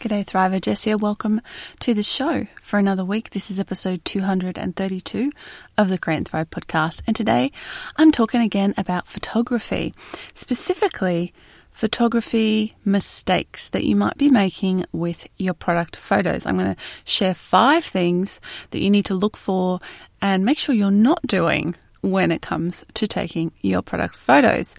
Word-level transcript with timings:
G'day 0.00 0.24
Thriver, 0.24 0.60
Jess 0.60 0.84
here. 0.84 0.96
Welcome 0.96 1.40
to 1.80 1.92
the 1.92 2.04
show 2.04 2.46
for 2.62 2.78
another 2.78 3.04
week. 3.04 3.30
This 3.30 3.50
is 3.50 3.58
episode 3.58 4.04
232 4.04 5.32
of 5.76 5.88
the 5.88 5.98
Create 5.98 6.28
Thrive 6.28 6.50
podcast. 6.50 7.02
And 7.08 7.16
today 7.16 7.50
I'm 7.96 8.12
talking 8.12 8.40
again 8.40 8.74
about 8.76 9.08
photography, 9.08 9.92
specifically 10.34 11.32
photography 11.72 12.76
mistakes 12.84 13.70
that 13.70 13.82
you 13.82 13.96
might 13.96 14.16
be 14.16 14.30
making 14.30 14.84
with 14.92 15.28
your 15.36 15.54
product 15.54 15.96
photos. 15.96 16.46
I'm 16.46 16.58
going 16.58 16.76
to 16.76 16.80
share 17.04 17.34
five 17.34 17.84
things 17.84 18.40
that 18.70 18.80
you 18.80 18.90
need 18.90 19.06
to 19.06 19.14
look 19.14 19.36
for 19.36 19.80
and 20.22 20.44
make 20.44 20.58
sure 20.58 20.76
you're 20.76 20.92
not 20.92 21.22
doing 21.26 21.74
when 22.00 22.30
it 22.32 22.42
comes 22.42 22.84
to 22.94 23.06
taking 23.06 23.52
your 23.62 23.82
product 23.82 24.16
photos. 24.16 24.76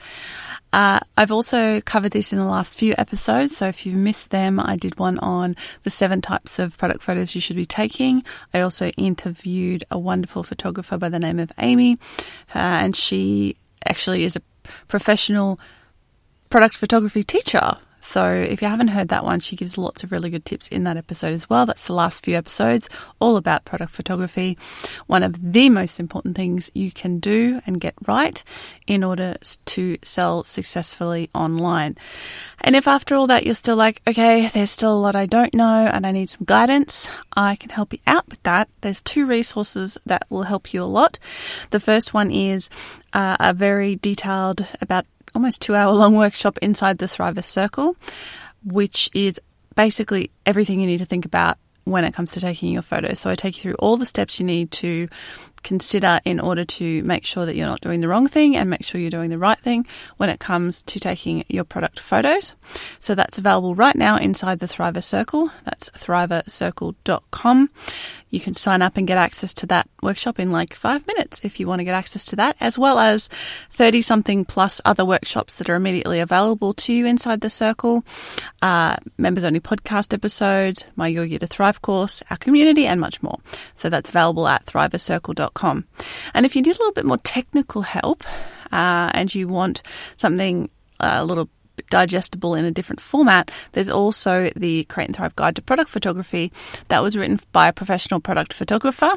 Uh, 0.72 1.00
I've 1.18 1.32
also 1.32 1.82
covered 1.82 2.12
this 2.12 2.32
in 2.32 2.38
the 2.38 2.46
last 2.46 2.78
few 2.78 2.94
episodes, 2.98 3.58
so 3.58 3.68
if 3.68 3.86
you've 3.86 3.96
missed 3.96 4.30
them, 4.30 4.60
I 4.60 4.76
did 4.76 5.00
one 5.00 5.18
on 5.20 5.56
the 5.84 5.90
seven 5.90 6.22
types 6.22 6.60
of 6.60 6.78
product 6.78 7.02
photos 7.02 7.34
you 7.34 7.42
should 7.42 7.56
be 7.56 7.66
taking. 7.66 8.24
I 8.54 8.62
also 8.62 8.90
interviewed 8.90 9.84
a 9.90 9.98
wonderful 9.98 10.44
photographer 10.44 10.98
by 10.98 11.10
the 11.10 11.20
name 11.20 11.40
of 11.40 11.52
Amy, 11.58 11.98
uh, 12.54 12.60
and 12.84 12.96
she 12.96 13.58
actually 13.88 14.24
is 14.24 14.36
a 14.36 14.42
professional 14.88 15.60
product 16.50 16.76
photography 16.76 17.24
teacher. 17.24 17.78
So 18.10 18.28
if 18.34 18.60
you 18.64 18.68
haven't 18.68 18.88
heard 18.88 19.10
that 19.10 19.24
one, 19.24 19.40
she 19.40 19.56
gives 19.56 19.78
lots 19.78 20.04
of 20.04 20.12
really 20.12 20.32
good 20.32 20.44
tips 20.44 20.68
in 20.70 20.84
that 20.86 20.98
episode 20.98 21.32
as 21.32 21.48
well. 21.48 21.68
That's 21.68 21.86
the 21.86 21.94
last 21.94 22.26
few 22.26 22.36
episodes, 22.36 22.90
all 23.20 23.38
about 23.38 23.66
product 23.66 23.92
photography. 23.92 24.58
One 25.06 25.22
of 25.22 25.54
the 25.54 25.70
most 25.70 26.00
important 26.00 26.36
things 26.36 26.72
you 26.74 26.92
can 26.92 27.20
do 27.20 27.62
and 27.68 27.80
get 27.80 27.94
right 28.08 28.44
in 28.88 29.04
order 29.04 29.36
to 29.66 29.98
sell 30.02 30.44
successfully 30.44 31.30
online. 31.36 31.98
And 32.62 32.76
if 32.76 32.88
after 32.88 33.14
all 33.14 33.28
that 33.28 33.46
you're 33.46 33.54
still 33.54 33.76
like, 33.76 34.02
okay, 34.08 34.48
there's 34.48 34.72
still 34.72 34.98
a 34.98 34.98
lot 34.98 35.16
I 35.16 35.28
don't 35.28 35.54
know 35.54 35.88
and 35.94 36.04
I 36.08 36.12
need 36.12 36.32
some 36.32 36.46
guidance, 36.46 37.08
I 37.38 37.58
can 37.58 37.70
help 37.70 37.94
you 37.94 38.00
out 38.08 38.28
with 38.28 38.42
that. 38.42 38.70
There's 38.82 39.04
two 39.04 39.28
resources 39.28 40.00
that 40.08 40.26
will 40.32 40.44
help 40.44 40.74
you 40.74 40.82
a 40.82 40.86
lot. 40.86 41.20
The 41.70 41.80
first 41.80 42.12
one 42.12 42.32
is 42.32 42.72
uh, 43.14 43.38
a 43.40 43.54
very 43.54 43.98
detailed 43.98 44.66
about 44.82 45.06
almost 45.36 45.62
two 45.62 45.76
hour 45.76 45.92
long 45.94 46.16
workshop 46.16 46.58
inside 46.62 46.98
the 46.98 47.06
Thriver 47.06 47.44
Circle, 47.44 47.96
which 48.64 49.10
is 49.14 49.40
basically 49.76 50.32
everything 50.46 50.82
you 50.82 50.88
need 50.88 51.00
to 51.00 51.06
think 51.06 51.26
about 51.26 51.58
when 51.86 52.04
it 52.04 52.14
comes 52.14 52.34
to 52.34 52.40
taking 52.40 52.72
your 52.72 52.82
photos. 52.82 53.20
So 53.20 53.30
I 53.30 53.36
take 53.36 53.58
you 53.58 53.62
through 53.62 53.76
all 53.80 53.98
the 53.98 54.06
steps 54.06 54.40
you 54.40 54.46
need 54.46 54.72
to 54.72 55.08
consider 55.64 56.20
in 56.26 56.40
order 56.40 56.66
to 56.66 57.04
make 57.04 57.26
sure 57.26 57.46
that 57.46 57.56
you're 57.56 57.68
not 57.68 57.82
doing 57.82 58.02
the 58.02 58.08
wrong 58.08 58.28
thing 58.28 58.56
and 58.56 58.70
make 58.70 58.86
sure 58.86 59.00
you're 59.00 59.10
doing 59.10 59.30
the 59.30 59.38
right 59.38 59.58
thing 59.58 59.86
when 60.18 60.30
it 60.30 60.40
comes 60.40 60.84
to 60.84 61.00
taking 61.00 61.44
your 61.48 61.64
product 61.64 62.00
photos. 62.00 62.54
So 63.00 63.16
that's 63.16 63.38
available 63.38 63.76
right 63.76 63.96
now 63.96 64.18
inside 64.18 64.60
the 64.60 64.66
Thriver 64.66 65.04
Circle. 65.04 65.52
That's 65.66 65.90
thrivercircle.com. 65.90 67.70
You 68.30 68.40
can 68.40 68.54
sign 68.54 68.82
up 68.82 68.96
and 68.98 69.08
get 69.08 69.18
access 69.18 69.54
to 69.56 69.66
that 69.68 69.90
workshop 70.04 70.40
in 70.40 70.52
like 70.52 70.74
five 70.74 71.06
minutes 71.08 71.42
if 71.44 71.60
you 71.60 71.68
want 71.68 71.80
to 71.80 71.84
get 71.84 71.96
access 71.96 72.24
to 72.26 72.36
that, 72.36 72.56
as 72.60 72.78
well 72.78 73.00
as 73.00 73.28
30 73.72 74.02
something 74.02 74.46
plus 74.46 74.80
other 74.86 75.04
workshops 75.04 75.58
that 75.58 75.70
are 75.70 75.76
immediately 75.76 76.20
available 76.20 76.74
to 76.74 76.94
you 76.94 77.06
inside 77.06 77.42
the 77.42 77.50
circle. 77.50 78.04
Uh, 78.62 78.98
members 79.18 79.44
only 79.44 79.60
podcast 79.60 80.14
episodes, 80.14 80.86
my 80.96 81.08
Your 81.08 81.26
Year 81.26 81.40
to 81.40 81.48
Thrive 81.48 81.82
course, 81.82 82.22
our 82.30 82.38
community, 82.38 82.86
and 82.86 83.00
much 83.00 83.24
more. 83.24 83.40
So 83.76 83.90
that's 83.90 84.10
available 84.10 84.48
at 84.48 84.66
thrivercircle.com. 84.66 85.49
And 86.34 86.46
if 86.46 86.56
you 86.56 86.62
need 86.62 86.76
a 86.76 86.80
little 86.80 86.94
bit 86.94 87.06
more 87.06 87.18
technical 87.18 87.82
help 87.82 88.24
uh, 88.72 89.12
and 89.14 89.34
you 89.34 89.48
want 89.48 89.82
something 90.16 90.70
uh, 91.00 91.18
a 91.20 91.26
little 91.26 91.50
digestible 91.90 92.56
in 92.56 92.66
a 92.66 92.72
different 92.72 93.00
format, 93.00 93.52
there's 93.72 93.90
also 93.90 94.50
the 94.56 94.84
Create 94.86 95.08
and 95.08 95.16
Thrive 95.16 95.36
Guide 95.36 95.56
to 95.56 95.62
Product 95.62 95.90
Photography 95.90 96.52
that 96.90 97.02
was 97.02 97.18
written 97.18 97.40
by 97.52 97.68
a 97.68 97.74
professional 97.74 98.20
product 98.20 98.54
photographer. 98.54 99.12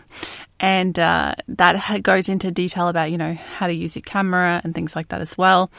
And 0.60 0.98
uh, 0.98 1.34
that 1.48 2.02
goes 2.02 2.28
into 2.28 2.50
detail 2.50 2.88
about, 2.88 3.10
you 3.10 3.18
know, 3.18 3.34
how 3.34 3.66
to 3.66 3.72
use 3.72 3.96
your 3.96 4.02
camera 4.02 4.60
and 4.62 4.74
things 4.74 4.94
like 4.94 5.08
that 5.08 5.20
as 5.20 5.36
well. 5.36 5.70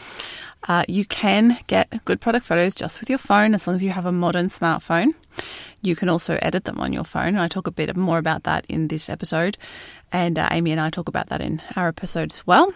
Uh, 0.67 0.83
you 0.87 1.05
can 1.05 1.57
get 1.67 2.03
good 2.05 2.21
product 2.21 2.45
photos 2.45 2.75
just 2.75 2.99
with 2.99 3.09
your 3.09 3.19
phone 3.19 3.53
as 3.53 3.67
long 3.67 3.75
as 3.75 3.83
you 3.83 3.89
have 3.89 4.05
a 4.05 4.11
modern 4.11 4.49
smartphone. 4.49 5.13
You 5.83 5.95
can 5.95 6.09
also 6.09 6.39
edit 6.41 6.63
them 6.63 6.79
on 6.79 6.93
your 6.93 7.03
phone. 7.03 7.35
I 7.35 7.47
talk 7.47 7.67
a 7.67 7.71
bit 7.71 7.95
more 7.95 8.17
about 8.17 8.43
that 8.43 8.65
in 8.67 8.87
this 8.87 9.09
episode, 9.09 9.57
and 10.11 10.39
uh, 10.39 10.47
Amy 10.49 10.71
and 10.71 10.81
I 10.81 10.89
talk 10.89 11.09
about 11.09 11.27
that 11.27 11.41
in 11.41 11.61
our 11.75 11.89
episode 11.89 12.31
as 12.31 12.47
well. 12.47 12.73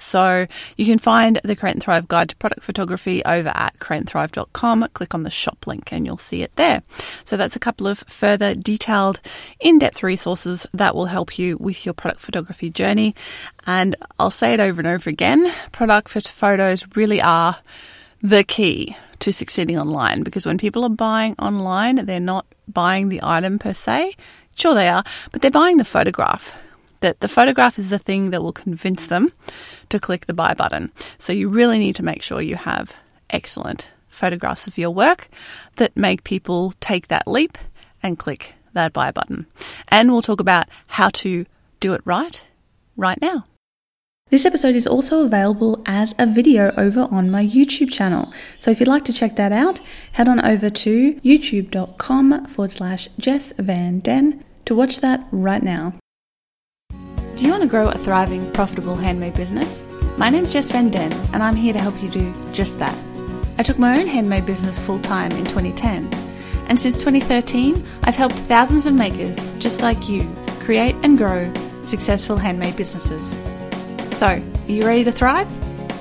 So 0.00 0.46
you 0.76 0.86
can 0.86 0.98
find 0.98 1.40
the 1.44 1.56
Create 1.56 1.80
Thrive 1.80 2.08
Guide 2.08 2.30
to 2.30 2.36
Product 2.36 2.62
Photography 2.62 3.24
over 3.24 3.50
at 3.54 3.78
createandthrive.com. 3.78 4.88
Click 4.94 5.14
on 5.14 5.22
the 5.22 5.30
shop 5.30 5.66
link 5.66 5.92
and 5.92 6.06
you'll 6.06 6.16
see 6.16 6.42
it 6.42 6.54
there. 6.56 6.82
So 7.24 7.36
that's 7.36 7.56
a 7.56 7.60
couple 7.60 7.86
of 7.86 7.98
further 8.00 8.54
detailed, 8.54 9.20
in-depth 9.60 10.02
resources 10.02 10.66
that 10.72 10.94
will 10.94 11.06
help 11.06 11.38
you 11.38 11.56
with 11.58 11.84
your 11.84 11.94
product 11.94 12.20
photography 12.20 12.70
journey. 12.70 13.14
And 13.66 13.96
I'll 14.18 14.30
say 14.30 14.54
it 14.54 14.60
over 14.60 14.80
and 14.80 14.88
over 14.88 15.10
again, 15.10 15.52
product 15.72 16.10
photos 16.28 16.86
really 16.96 17.20
are 17.20 17.58
the 18.20 18.44
key 18.44 18.96
to 19.20 19.32
succeeding 19.32 19.78
online 19.78 20.22
because 20.22 20.46
when 20.46 20.58
people 20.58 20.84
are 20.84 20.90
buying 20.90 21.34
online, 21.38 22.06
they're 22.06 22.20
not 22.20 22.46
buying 22.66 23.08
the 23.08 23.20
item 23.22 23.58
per 23.58 23.72
se. 23.72 24.14
Sure, 24.54 24.74
they 24.74 24.88
are, 24.88 25.04
but 25.32 25.42
they're 25.42 25.50
buying 25.50 25.76
the 25.76 25.84
photograph 25.84 26.60
that 27.00 27.20
the 27.20 27.28
photograph 27.28 27.78
is 27.78 27.90
the 27.90 27.98
thing 27.98 28.30
that 28.30 28.42
will 28.42 28.52
convince 28.52 29.06
them 29.06 29.32
to 29.88 29.98
click 30.00 30.26
the 30.26 30.34
buy 30.34 30.54
button. 30.54 30.90
So 31.18 31.32
you 31.32 31.48
really 31.48 31.78
need 31.78 31.96
to 31.96 32.02
make 32.02 32.22
sure 32.22 32.40
you 32.40 32.56
have 32.56 32.96
excellent 33.30 33.90
photographs 34.08 34.66
of 34.66 34.78
your 34.78 34.90
work 34.90 35.28
that 35.76 35.96
make 35.96 36.24
people 36.24 36.72
take 36.80 37.08
that 37.08 37.28
leap 37.28 37.56
and 38.02 38.18
click 38.18 38.54
that 38.72 38.92
buy 38.92 39.10
button. 39.10 39.46
And 39.88 40.10
we'll 40.10 40.22
talk 40.22 40.40
about 40.40 40.66
how 40.88 41.10
to 41.10 41.46
do 41.80 41.94
it 41.94 42.00
right 42.04 42.42
right 42.96 43.20
now. 43.20 43.44
This 44.30 44.44
episode 44.44 44.76
is 44.76 44.86
also 44.86 45.24
available 45.24 45.82
as 45.86 46.14
a 46.18 46.26
video 46.26 46.70
over 46.76 47.08
on 47.10 47.30
my 47.30 47.46
YouTube 47.46 47.90
channel. 47.90 48.30
So 48.58 48.70
if 48.70 48.78
you'd 48.78 48.88
like 48.88 49.06
to 49.06 49.12
check 49.12 49.36
that 49.36 49.52
out, 49.52 49.80
head 50.12 50.28
on 50.28 50.44
over 50.44 50.68
to 50.68 51.14
youtube.com 51.14 52.44
forward 52.44 52.70
slash 52.70 53.08
Jess 53.18 53.54
Van 53.56 54.00
Den 54.00 54.44
to 54.66 54.74
watch 54.74 55.00
that 55.00 55.26
right 55.32 55.62
now. 55.62 55.94
Do 56.90 57.44
you 57.44 57.50
want 57.50 57.62
to 57.62 57.68
grow 57.68 57.88
a 57.88 57.96
thriving, 57.96 58.52
profitable 58.52 58.96
handmade 58.96 59.32
business? 59.32 59.82
My 60.18 60.28
name's 60.28 60.52
Jess 60.52 60.70
Van 60.72 60.90
Den, 60.90 61.12
and 61.32 61.42
I'm 61.42 61.56
here 61.56 61.72
to 61.72 61.80
help 61.80 62.02
you 62.02 62.10
do 62.10 62.34
just 62.52 62.78
that. 62.80 62.96
I 63.56 63.62
took 63.62 63.78
my 63.78 63.98
own 63.98 64.06
handmade 64.06 64.44
business 64.44 64.78
full 64.78 65.00
time 65.00 65.32
in 65.32 65.44
2010, 65.46 66.12
and 66.68 66.78
since 66.78 66.98
2013, 66.98 67.82
I've 68.02 68.16
helped 68.16 68.34
thousands 68.34 68.84
of 68.84 68.92
makers 68.92 69.38
just 69.58 69.80
like 69.80 70.06
you 70.06 70.30
create 70.60 70.96
and 71.02 71.16
grow 71.16 71.50
successful 71.82 72.36
handmade 72.36 72.76
businesses. 72.76 73.34
So, 74.18 74.26
are 74.26 74.42
you 74.66 74.84
ready 74.84 75.04
to 75.04 75.12
thrive? 75.12 75.46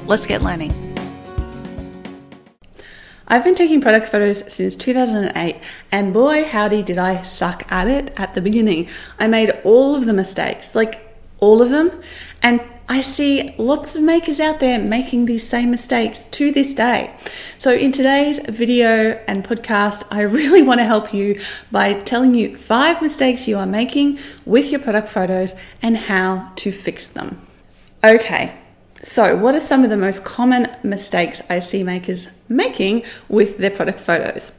Let's 0.08 0.26
get 0.26 0.42
learning. 0.42 0.72
I've 3.28 3.44
been 3.44 3.54
taking 3.54 3.80
product 3.80 4.08
photos 4.08 4.52
since 4.52 4.76
2008, 4.76 5.58
and 5.92 6.16
boy, 6.16 6.44
howdy, 6.44 6.82
did 6.82 6.98
I 6.98 7.22
suck 7.22 7.72
at 7.72 7.88
it 7.88 8.12
at 8.18 8.34
the 8.34 8.42
beginning. 8.42 8.88
I 9.20 9.28
made 9.28 9.52
all 9.64 9.94
of 9.94 10.08
the 10.08 10.14
mistakes, 10.14 10.74
like 10.74 11.16
all 11.38 11.62
of 11.62 11.70
them. 11.70 11.92
And 12.42 12.60
I 12.90 13.02
see 13.02 13.54
lots 13.60 13.96
of 13.96 14.02
makers 14.02 14.40
out 14.40 14.60
there 14.62 14.80
making 14.80 15.28
these 15.28 15.48
same 15.48 15.70
mistakes 15.70 16.26
to 16.26 16.52
this 16.52 16.74
day. 16.74 17.16
So, 17.60 17.72
in 17.72 17.92
today's 17.92 18.40
video 18.40 19.12
and 19.28 19.46
podcast, 19.46 20.06
I 20.10 20.22
really 20.40 20.64
want 20.64 20.80
to 20.80 20.86
help 20.86 21.14
you 21.14 21.40
by 21.72 21.94
telling 21.94 22.34
you 22.34 22.56
five 22.56 23.00
mistakes 23.00 23.48
you 23.48 23.60
are 23.60 23.68
making 23.68 24.18
with 24.44 24.72
your 24.72 24.80
product 24.80 25.08
photos 25.08 25.54
and 25.84 25.96
how 25.96 26.52
to 26.56 26.72
fix 26.72 27.08
them. 27.10 27.47
Okay, 28.04 28.56
so 29.02 29.36
what 29.36 29.56
are 29.56 29.60
some 29.60 29.84
of 29.84 29.90
the 29.90 29.98
most 29.98 30.24
common 30.24 30.68
mistakes 30.84 31.42
I 31.50 31.60
see 31.60 31.84
makers 31.84 32.30
making 32.48 33.04
with 33.28 33.58
their 33.58 33.72
product 33.72 34.00
photos? 34.00 34.52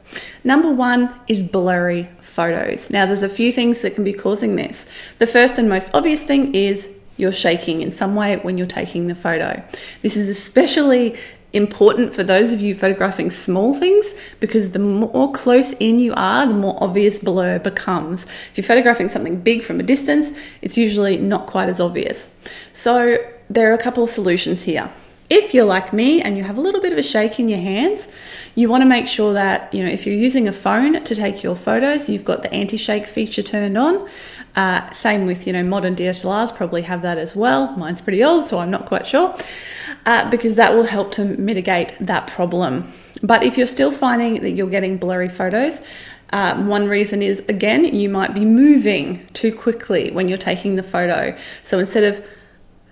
Number 0.43 0.71
one 0.71 1.17
is 1.27 1.41
blurry 1.41 2.09
photos. 2.19 2.89
Now, 2.89 3.05
there's 3.05 3.23
a 3.23 3.29
few 3.29 3.51
things 3.53 3.81
that 3.81 3.95
can 3.95 4.03
be 4.03 4.11
causing 4.13 4.57
this. 4.57 4.89
The 5.19 5.27
first 5.27 5.57
and 5.57 5.69
most 5.69 5.95
obvious 5.95 6.21
thing 6.21 6.53
is 6.53 6.89
you're 7.15 7.31
shaking 7.31 7.81
in 7.81 7.91
some 7.91 8.15
way 8.15 8.37
when 8.37 8.57
you're 8.57 8.67
taking 8.67 9.07
the 9.07 9.15
photo. 9.15 9.63
This 10.01 10.17
is 10.17 10.27
especially 10.27 11.17
important 11.53 12.13
for 12.13 12.23
those 12.23 12.51
of 12.51 12.61
you 12.61 12.75
photographing 12.75 13.31
small 13.31 13.73
things 13.73 14.13
because 14.39 14.71
the 14.71 14.79
more 14.79 15.31
close 15.31 15.73
in 15.73 15.99
you 15.99 16.13
are, 16.15 16.45
the 16.45 16.53
more 16.53 16.77
obvious 16.83 17.19
blur 17.19 17.59
becomes. 17.59 18.25
If 18.25 18.57
you're 18.57 18.63
photographing 18.63 19.09
something 19.09 19.39
big 19.39 19.63
from 19.63 19.79
a 19.79 19.83
distance, 19.83 20.31
it's 20.61 20.77
usually 20.77 21.17
not 21.17 21.47
quite 21.47 21.69
as 21.69 21.79
obvious. 21.79 22.29
So, 22.71 23.17
there 23.49 23.71
are 23.71 23.73
a 23.73 23.79
couple 23.79 24.03
of 24.03 24.09
solutions 24.11 24.63
here. 24.63 24.91
If 25.29 25.53
you're 25.53 25.65
like 25.65 25.93
me 25.93 26.21
and 26.21 26.37
you 26.37 26.43
have 26.43 26.57
a 26.57 26.61
little 26.61 26.81
bit 26.81 26.91
of 26.91 26.97
a 26.97 27.03
shake 27.03 27.39
in 27.39 27.49
your 27.49 27.59
hands, 27.59 28.09
you 28.55 28.67
want 28.67 28.81
to 28.81 28.89
make 28.89 29.07
sure 29.07 29.33
that, 29.33 29.71
you 29.73 29.83
know, 29.83 29.89
if 29.89 30.05
you're 30.05 30.15
using 30.15 30.47
a 30.47 30.51
phone 30.51 31.03
to 31.03 31.15
take 31.15 31.43
your 31.43 31.55
photos, 31.55 32.09
you've 32.09 32.25
got 32.25 32.41
the 32.41 32.51
anti 32.51 32.77
shake 32.77 33.05
feature 33.05 33.43
turned 33.43 33.77
on. 33.77 34.07
Uh, 34.55 34.89
same 34.91 35.25
with, 35.27 35.45
you 35.45 35.53
know, 35.53 35.63
modern 35.63 35.95
DSLRs 35.95 36.55
probably 36.55 36.81
have 36.81 37.03
that 37.03 37.17
as 37.17 37.35
well. 37.35 37.75
Mine's 37.77 38.01
pretty 38.01 38.23
old, 38.23 38.45
so 38.45 38.57
I'm 38.57 38.71
not 38.71 38.85
quite 38.85 39.05
sure, 39.05 39.35
uh, 40.05 40.29
because 40.29 40.55
that 40.55 40.73
will 40.73 40.83
help 40.85 41.11
to 41.11 41.25
mitigate 41.25 41.93
that 41.99 42.27
problem. 42.27 42.91
But 43.21 43.43
if 43.43 43.57
you're 43.57 43.67
still 43.67 43.91
finding 43.91 44.41
that 44.41 44.51
you're 44.51 44.69
getting 44.69 44.97
blurry 44.97 45.29
photos, 45.29 45.81
Uh, 46.31 46.53
one 46.77 46.87
reason 46.87 47.23
is, 47.23 47.41
again, 47.49 47.83
you 47.83 48.07
might 48.07 48.35
be 48.35 48.45
moving 48.45 49.19
too 49.33 49.51
quickly 49.51 50.11
when 50.11 50.27
you're 50.29 50.37
taking 50.37 50.75
the 50.75 50.83
photo. 50.83 51.35
So 51.63 51.79
instead 51.79 52.03
of 52.03 52.21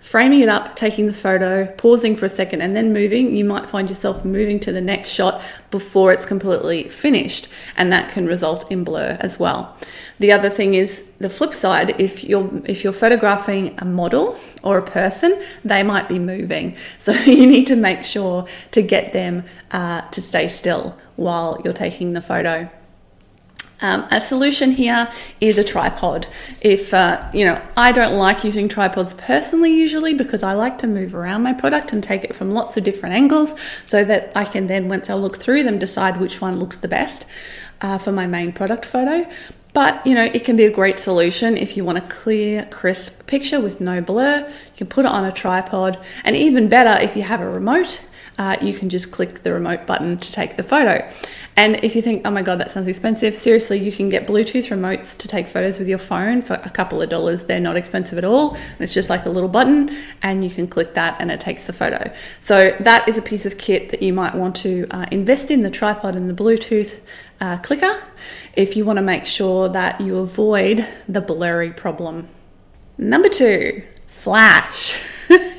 framing 0.07 0.39
it 0.39 0.47
up, 0.47 0.73
taking 0.77 1.05
the 1.05 1.13
photo, 1.13 1.65
pausing 1.73 2.15
for 2.15 2.25
a 2.25 2.29
second, 2.29 2.61
and 2.61 2.73
then 2.73 2.93
moving, 2.93 3.35
you 3.35 3.43
might 3.43 3.65
find 3.65 3.89
yourself 3.89 4.23
moving 4.23 4.57
to 4.57 4.71
the 4.71 4.79
next 4.79 5.09
shot 5.09 5.41
before 5.69 6.13
it's 6.13 6.25
completely 6.25 6.87
finished, 6.87 7.49
and 7.75 7.91
that 7.91 8.09
can 8.09 8.25
result 8.25 8.71
in 8.71 8.85
blur 8.85 9.17
as 9.19 9.37
well. 9.37 9.75
The 10.19 10.31
other 10.31 10.49
thing 10.49 10.75
is 10.75 11.05
the 11.19 11.29
flip 11.29 11.53
side. 11.53 11.99
If 11.99 12.23
you're 12.23 12.49
if 12.65 12.85
you're 12.85 12.93
photographing 12.93 13.75
a 13.79 13.85
model 13.85 14.39
or 14.63 14.77
a 14.77 14.81
person, 14.81 15.41
they 15.65 15.83
might 15.83 16.07
be 16.07 16.19
moving, 16.19 16.77
so 16.99 17.11
you 17.11 17.45
need 17.45 17.67
to 17.67 17.75
make 17.75 18.05
sure 18.05 18.45
to 18.71 18.81
get 18.81 19.11
them 19.11 19.43
uh, 19.71 20.01
to 20.11 20.21
stay 20.21 20.47
still 20.47 20.97
while 21.17 21.61
you're 21.65 21.73
taking 21.73 22.13
the 22.13 22.21
photo. 22.21 22.69
Um, 23.79 24.07
a 24.09 24.19
solution 24.19 24.71
here 24.71 25.07
is 25.39 25.57
a 25.57 25.63
tripod. 25.63 26.27
If 26.61 26.93
uh, 26.93 27.29
you 27.31 27.45
know, 27.45 27.61
I 27.75 27.91
don't 27.91 28.17
like 28.17 28.43
using 28.43 28.67
tripods 28.67 29.13
personally, 29.13 29.71
usually 29.71 30.15
because 30.15 30.41
I 30.41 30.53
like 30.53 30.79
to 30.79 30.87
move 30.87 31.13
around 31.13 31.43
my 31.43 31.53
product 31.53 31.93
and 31.93 32.03
take 32.03 32.23
it 32.23 32.35
from 32.35 32.51
lots 32.51 32.75
of 32.77 32.83
different 32.83 33.13
angles, 33.13 33.53
so 33.85 34.03
that 34.03 34.31
I 34.35 34.45
can 34.45 34.67
then, 34.67 34.89
once 34.89 35.09
I 35.09 35.13
look 35.13 35.37
through 35.37 35.63
them, 35.63 35.77
decide 35.77 36.19
which 36.19 36.41
one 36.41 36.59
looks 36.59 36.77
the 36.77 36.87
best 36.87 37.27
uh, 37.81 37.99
for 37.99 38.11
my 38.11 38.25
main 38.25 38.51
product 38.51 38.83
photo. 38.83 39.29
But 39.73 40.07
you 40.07 40.15
know, 40.15 40.23
it 40.23 40.43
can 40.43 40.55
be 40.55 40.65
a 40.65 40.71
great 40.71 40.97
solution 40.97 41.55
if 41.55 41.77
you 41.77 41.85
want 41.85 41.99
a 41.99 42.01
clear, 42.01 42.65
crisp 42.71 43.27
picture 43.27 43.59
with 43.59 43.79
no 43.79 44.01
blur. 44.01 44.39
You 44.39 44.75
can 44.75 44.87
put 44.87 45.05
it 45.05 45.11
on 45.11 45.23
a 45.23 45.31
tripod, 45.31 46.03
and 46.23 46.35
even 46.35 46.67
better 46.67 46.99
if 47.03 47.15
you 47.15 47.21
have 47.21 47.41
a 47.41 47.49
remote. 47.49 48.03
Uh, 48.37 48.57
you 48.61 48.73
can 48.73 48.89
just 48.89 49.11
click 49.11 49.43
the 49.43 49.51
remote 49.51 49.85
button 49.85 50.17
to 50.17 50.31
take 50.31 50.55
the 50.55 50.63
photo. 50.63 51.09
And 51.55 51.83
if 51.83 51.95
you 51.95 52.03
think, 52.03 52.21
oh 52.23 52.29
my 52.29 52.43
God, 52.43 52.59
that 52.59 52.71
sounds 52.71 52.87
expensive, 52.87 53.35
seriously, 53.35 53.79
you 53.79 53.91
can 53.91 54.09
get 54.09 54.27
Bluetooth 54.27 54.69
remotes 54.69 55.17
to 55.17 55.27
take 55.27 55.47
photos 55.47 55.79
with 55.79 55.87
your 55.87 55.97
phone 55.97 56.43
for 56.43 56.53
a 56.53 56.69
couple 56.69 57.01
of 57.01 57.09
dollars. 57.09 57.45
They're 57.45 57.59
not 57.59 57.75
expensive 57.75 58.19
at 58.19 58.23
all. 58.23 58.55
It's 58.77 58.93
just 58.93 59.09
like 59.09 59.25
a 59.25 59.29
little 59.29 59.49
button, 59.49 59.89
and 60.21 60.43
you 60.43 60.51
can 60.51 60.67
click 60.67 60.93
that 60.93 61.15
and 61.19 61.31
it 61.31 61.39
takes 61.39 61.65
the 61.65 61.73
photo. 61.73 62.13
So, 62.41 62.75
that 62.81 63.07
is 63.07 63.17
a 63.17 63.23
piece 63.23 63.47
of 63.47 63.57
kit 63.57 63.89
that 63.89 64.03
you 64.03 64.13
might 64.13 64.35
want 64.35 64.55
to 64.57 64.85
uh, 64.91 65.07
invest 65.11 65.49
in 65.49 65.63
the 65.63 65.71
tripod 65.71 66.15
and 66.15 66.29
the 66.29 66.33
Bluetooth 66.33 66.99
uh, 67.41 67.57
clicker 67.57 67.95
if 68.55 68.75
you 68.75 68.85
want 68.85 68.97
to 68.97 69.03
make 69.03 69.25
sure 69.25 69.69
that 69.69 69.99
you 69.99 70.17
avoid 70.17 70.85
the 71.07 71.21
blurry 71.21 71.71
problem. 71.71 72.27
Number 72.99 73.29
two, 73.29 73.83
flash. 74.05 74.95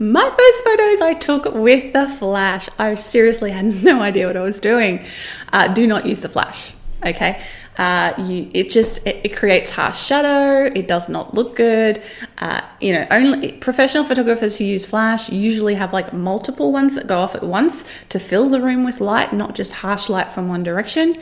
My 0.00 0.22
first 0.22 0.64
photos 0.64 1.00
I 1.00 1.14
took 1.14 1.54
with 1.54 1.92
the 1.92 2.08
flash. 2.08 2.68
I 2.78 2.94
seriously 2.94 3.50
had 3.50 3.82
no 3.84 4.00
idea 4.00 4.28
what 4.28 4.36
I 4.36 4.42
was 4.42 4.60
doing. 4.60 5.04
Uh, 5.52 5.66
do 5.68 5.88
not 5.88 6.06
use 6.06 6.20
the 6.20 6.28
flash, 6.28 6.72
okay? 7.04 7.42
Uh, 7.76 8.12
you, 8.18 8.48
it 8.54 8.70
just 8.70 9.04
it, 9.06 9.20
it, 9.24 9.36
creates 9.36 9.70
harsh 9.70 10.00
shadow. 10.00 10.70
It 10.72 10.86
does 10.86 11.08
not 11.08 11.34
look 11.34 11.56
good. 11.56 12.00
Uh, 12.38 12.60
you 12.80 12.92
know, 12.92 13.06
only 13.10 13.52
professional 13.52 14.04
photographers 14.04 14.56
who 14.56 14.64
use 14.64 14.84
flash 14.84 15.30
usually 15.30 15.74
have 15.74 15.92
like 15.92 16.12
multiple 16.12 16.72
ones 16.72 16.94
that 16.94 17.08
go 17.08 17.18
off 17.18 17.34
at 17.34 17.42
once 17.42 17.84
to 18.08 18.20
fill 18.20 18.50
the 18.50 18.60
room 18.60 18.84
with 18.84 19.00
light, 19.00 19.32
not 19.32 19.54
just 19.54 19.72
harsh 19.72 20.08
light 20.08 20.30
from 20.30 20.48
one 20.48 20.62
direction. 20.62 21.16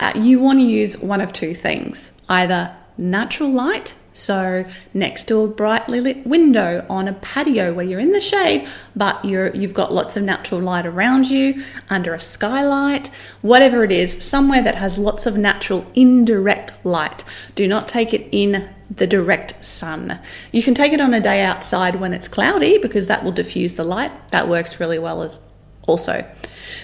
Uh, 0.00 0.12
you 0.14 0.38
want 0.38 0.58
to 0.58 0.64
use 0.64 0.98
one 0.98 1.20
of 1.22 1.32
two 1.32 1.54
things: 1.54 2.14
either 2.28 2.74
natural 2.98 3.50
light 3.50 3.94
so 4.12 4.64
next 4.94 5.24
to 5.28 5.40
a 5.40 5.48
brightly 5.48 6.00
lit 6.00 6.26
window 6.26 6.84
on 6.88 7.08
a 7.08 7.12
patio 7.12 7.72
where 7.72 7.84
you're 7.84 8.00
in 8.00 8.12
the 8.12 8.20
shade, 8.20 8.68
but 8.96 9.24
you're 9.24 9.54
you've 9.54 9.74
got 9.74 9.92
lots 9.92 10.16
of 10.16 10.22
natural 10.22 10.60
light 10.60 10.86
around 10.86 11.30
you, 11.30 11.62
under 11.90 12.14
a 12.14 12.20
skylight, 12.20 13.08
whatever 13.42 13.84
it 13.84 13.92
is, 13.92 14.22
somewhere 14.24 14.62
that 14.62 14.74
has 14.76 14.98
lots 14.98 15.26
of 15.26 15.36
natural 15.36 15.86
indirect 15.94 16.72
light. 16.84 17.24
Do 17.54 17.68
not 17.68 17.88
take 17.88 18.12
it 18.12 18.28
in 18.32 18.68
the 18.90 19.06
direct 19.06 19.64
sun. 19.64 20.18
You 20.52 20.62
can 20.62 20.74
take 20.74 20.92
it 20.92 21.00
on 21.00 21.12
a 21.12 21.20
day 21.20 21.42
outside 21.42 21.96
when 22.00 22.12
it's 22.12 22.28
cloudy 22.28 22.78
because 22.78 23.06
that 23.06 23.22
will 23.22 23.32
diffuse 23.32 23.76
the 23.76 23.84
light. 23.84 24.30
That 24.30 24.48
works 24.48 24.80
really 24.80 24.98
well 24.98 25.22
as 25.22 25.40
also. 25.88 26.24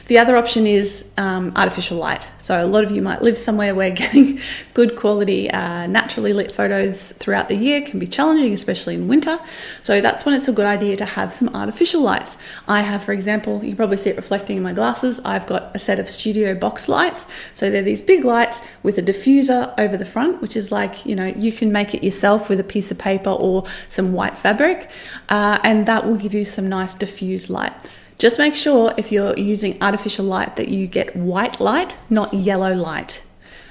The 0.06 0.18
other 0.18 0.36
option 0.36 0.66
is 0.66 1.12
um, 1.16 1.52
artificial 1.56 1.96
light. 1.96 2.28
So, 2.36 2.62
a 2.62 2.66
lot 2.66 2.84
of 2.84 2.90
you 2.90 3.00
might 3.00 3.22
live 3.22 3.38
somewhere 3.38 3.74
where 3.74 3.90
getting 4.04 4.38
good 4.74 4.96
quality, 4.96 5.50
uh, 5.50 5.86
naturally 5.86 6.32
lit 6.32 6.52
photos 6.52 7.12
throughout 7.12 7.48
the 7.48 7.54
year 7.54 7.80
can 7.80 7.98
be 7.98 8.06
challenging, 8.06 8.52
especially 8.52 8.94
in 8.96 9.08
winter. 9.08 9.38
So, 9.80 10.00
that's 10.00 10.26
when 10.26 10.34
it's 10.34 10.48
a 10.48 10.52
good 10.52 10.66
idea 10.66 10.96
to 10.96 11.04
have 11.04 11.32
some 11.32 11.48
artificial 11.54 12.02
lights. 12.02 12.36
I 12.68 12.82
have, 12.82 13.02
for 13.02 13.12
example, 13.12 13.62
you 13.62 13.70
can 13.70 13.76
probably 13.76 13.96
see 13.96 14.10
it 14.10 14.16
reflecting 14.16 14.56
in 14.56 14.62
my 14.62 14.72
glasses, 14.72 15.20
I've 15.24 15.46
got 15.46 15.74
a 15.74 15.78
set 15.78 15.98
of 15.98 16.08
studio 16.08 16.54
box 16.54 16.88
lights. 16.88 17.26
So, 17.54 17.70
they're 17.70 17.82
these 17.82 18.02
big 18.02 18.24
lights 18.24 18.62
with 18.82 18.98
a 18.98 19.02
diffuser 19.02 19.72
over 19.78 19.96
the 19.96 20.04
front, 20.04 20.42
which 20.42 20.56
is 20.56 20.70
like, 20.70 21.06
you 21.06 21.16
know, 21.16 21.26
you 21.26 21.50
can 21.50 21.72
make 21.72 21.94
it 21.94 22.04
yourself 22.04 22.48
with 22.48 22.60
a 22.60 22.64
piece 22.64 22.90
of 22.90 22.98
paper 22.98 23.30
or 23.30 23.64
some 23.88 24.12
white 24.12 24.36
fabric, 24.36 24.90
uh, 25.30 25.58
and 25.64 25.86
that 25.86 26.06
will 26.06 26.16
give 26.16 26.34
you 26.34 26.44
some 26.44 26.68
nice 26.68 26.92
diffused 26.92 27.48
light. 27.48 27.72
Just 28.18 28.38
make 28.38 28.54
sure 28.54 28.94
if 28.96 29.10
you're 29.10 29.36
using 29.36 29.80
artificial 29.82 30.24
light 30.24 30.56
that 30.56 30.68
you 30.68 30.86
get 30.86 31.16
white 31.16 31.60
light, 31.60 31.96
not 32.08 32.32
yellow 32.32 32.74
light. 32.74 33.24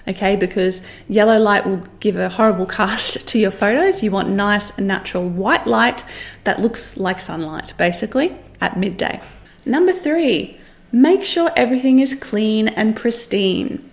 Okay, 0.06 0.36
because 0.36 0.86
yellow 1.08 1.40
light 1.40 1.66
will 1.66 1.82
give 2.02 2.18
a 2.18 2.28
horrible 2.28 2.66
cast 2.80 3.28
to 3.30 3.40
your 3.40 3.52
photos. 3.52 4.04
You 4.04 4.12
want 4.12 4.30
nice, 4.30 4.78
natural 4.78 5.28
white 5.28 5.66
light 5.66 6.04
that 6.44 6.60
looks 6.60 6.98
like 6.98 7.22
sunlight, 7.22 7.74
basically, 7.78 8.36
at 8.60 8.78
midday. 8.78 9.22
Number 9.66 9.94
three, 9.94 10.60
make 10.92 11.24
sure 11.24 11.50
everything 11.56 12.00
is 12.00 12.16
clean 12.16 12.68
and 12.68 12.96
pristine. 12.96 13.90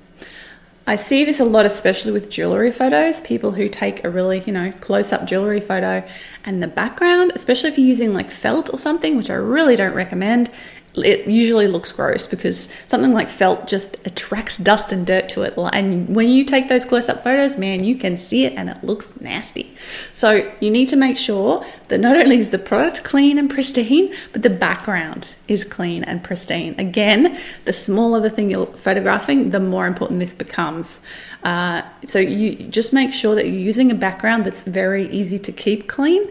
I 0.86 0.96
see 0.96 1.24
this 1.24 1.40
a 1.40 1.44
lot, 1.44 1.66
especially 1.66 2.10
with 2.10 2.30
jewelry 2.30 2.72
photos. 2.72 3.20
People 3.20 3.52
who 3.52 3.68
take 3.68 4.02
a 4.02 4.10
really, 4.10 4.40
you 4.40 4.52
know, 4.52 4.72
close 4.80 5.12
up 5.12 5.26
jewelry 5.26 5.60
photo 5.60 6.04
and 6.44 6.62
the 6.62 6.68
background, 6.68 7.32
especially 7.34 7.68
if 7.68 7.78
you're 7.78 7.86
using 7.86 8.14
like 8.14 8.30
felt 8.30 8.72
or 8.72 8.78
something, 8.78 9.16
which 9.16 9.30
I 9.30 9.34
really 9.34 9.76
don't 9.76 9.94
recommend, 9.94 10.50
it 10.94 11.28
usually 11.28 11.68
looks 11.68 11.92
gross 11.92 12.26
because 12.26 12.68
something 12.88 13.12
like 13.12 13.28
felt 13.28 13.68
just 13.68 13.96
attracts 14.06 14.56
dust 14.56 14.92
and 14.92 15.06
dirt 15.06 15.28
to 15.30 15.42
it. 15.42 15.54
And 15.72 16.14
when 16.14 16.28
you 16.28 16.44
take 16.44 16.68
those 16.68 16.84
close 16.84 17.08
up 17.08 17.22
photos, 17.22 17.56
man, 17.56 17.84
you 17.84 17.96
can 17.96 18.16
see 18.16 18.44
it 18.44 18.54
and 18.54 18.68
it 18.68 18.82
looks 18.82 19.18
nasty. 19.20 19.74
So 20.12 20.50
you 20.60 20.70
need 20.70 20.88
to 20.88 20.96
make 20.96 21.16
sure 21.16 21.64
that 21.88 21.98
not 21.98 22.16
only 22.16 22.38
is 22.38 22.50
the 22.50 22.58
product 22.58 23.04
clean 23.04 23.38
and 23.38 23.48
pristine, 23.48 24.12
but 24.32 24.42
the 24.42 24.50
background 24.50 25.28
is 25.46 25.64
clean 25.64 26.02
and 26.04 26.22
pristine. 26.22 26.74
Again, 26.78 27.38
the 27.64 27.72
smaller 27.72 28.20
the 28.20 28.30
thing 28.30 28.50
you're 28.50 28.66
photographing, 28.66 29.50
the 29.50 29.60
more 29.60 29.86
important 29.86 30.20
this 30.20 30.34
becomes. 30.34 31.00
Uh, 31.44 31.82
so 32.06 32.18
you 32.18 32.56
just 32.68 32.92
make 32.92 33.12
sure 33.12 33.34
that 33.34 33.46
you're 33.46 33.54
using 33.54 33.90
a 33.90 33.94
background 33.94 34.44
that's 34.44 34.62
very 34.64 35.08
easy 35.10 35.38
to 35.38 35.52
keep 35.52 35.88
clean 35.88 36.30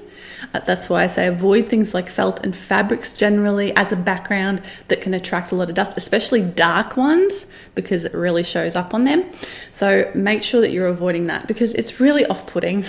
that's 0.51 0.89
why 0.89 1.03
I 1.03 1.07
say 1.07 1.27
avoid 1.27 1.67
things 1.67 1.93
like 1.93 2.09
felt 2.09 2.43
and 2.43 2.55
fabrics 2.55 3.13
generally 3.13 3.75
as 3.75 3.91
a 3.91 3.95
background 3.95 4.61
that 4.87 5.01
can 5.01 5.13
attract 5.13 5.51
a 5.51 5.55
lot 5.55 5.69
of 5.69 5.75
dust, 5.75 5.97
especially 5.97 6.41
dark 6.41 6.97
ones, 6.97 7.47
because 7.75 8.05
it 8.05 8.13
really 8.13 8.43
shows 8.43 8.75
up 8.75 8.93
on 8.93 9.03
them. 9.03 9.25
So 9.71 10.09
make 10.13 10.43
sure 10.43 10.61
that 10.61 10.71
you're 10.71 10.87
avoiding 10.87 11.27
that 11.27 11.47
because 11.47 11.73
it's 11.73 11.99
really 11.99 12.25
off 12.27 12.47
putting 12.47 12.83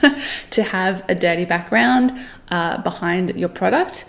to 0.50 0.62
have 0.62 1.04
a 1.08 1.14
dirty 1.14 1.44
background 1.44 2.12
uh, 2.50 2.82
behind 2.82 3.36
your 3.36 3.48
product. 3.48 4.06